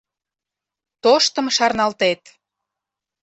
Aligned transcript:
Тоштым 1.03 1.47
шарналтет. 1.55 2.21